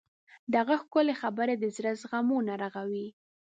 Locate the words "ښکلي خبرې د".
0.81-1.65